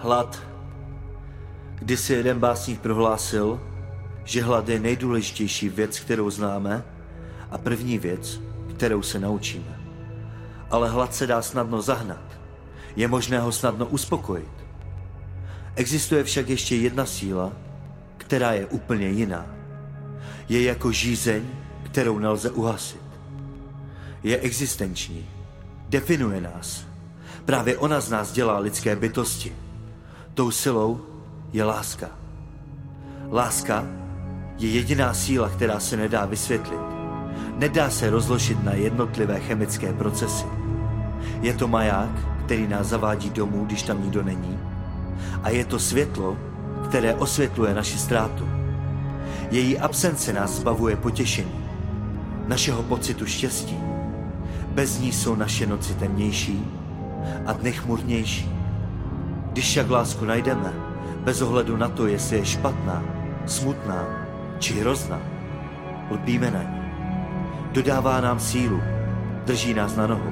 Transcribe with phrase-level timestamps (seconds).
[0.00, 0.42] Hlad.
[1.74, 3.60] Kdysi jeden básník prohlásil,
[4.24, 6.84] že hlad je nejdůležitější věc, kterou známe
[7.50, 8.40] a první věc,
[8.76, 9.80] kterou se naučíme.
[10.70, 12.38] Ale hlad se dá snadno zahnat.
[12.96, 14.66] Je možné ho snadno uspokojit.
[15.74, 17.52] Existuje však ještě jedna síla,
[18.16, 19.46] která je úplně jiná.
[20.48, 21.42] Je jako žízeň,
[21.82, 23.02] kterou nelze uhasit.
[24.22, 25.28] Je existenční.
[25.88, 26.84] Definuje nás.
[27.44, 29.67] Právě ona z nás dělá lidské bytosti.
[30.38, 31.00] Tou silou
[31.52, 32.06] je láska.
[33.30, 33.84] Láska
[34.58, 36.80] je jediná síla, která se nedá vysvětlit.
[37.56, 40.46] Nedá se rozložit na jednotlivé chemické procesy.
[41.40, 42.10] Je to maják,
[42.44, 44.58] který nás zavádí domů, když tam nikdo není.
[45.42, 46.36] A je to světlo,
[46.88, 48.48] které osvětluje naši ztrátu.
[49.50, 51.64] Její absence nás zbavuje potěšení,
[52.46, 53.78] našeho pocitu štěstí.
[54.68, 56.64] Bez ní jsou naše noci temnější
[57.46, 58.57] a dny chmurnější.
[59.58, 60.72] Když však lásku najdeme,
[61.24, 63.02] bez ohledu na to, jestli je špatná,
[63.46, 64.06] smutná
[64.58, 65.18] či hrozná,
[66.10, 66.82] lpíme na ní.
[67.72, 68.82] Dodává nám sílu,
[69.44, 70.30] drží nás na nohu,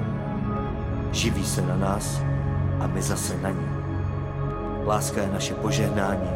[1.11, 2.21] živí se na nás
[2.79, 3.67] a my zase na ní.
[4.85, 6.29] Láska je naše požehnání,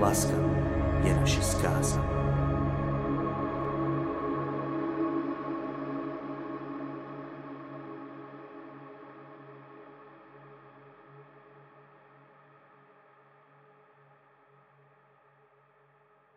[0.00, 0.34] láska
[1.04, 2.00] je naše zkáza.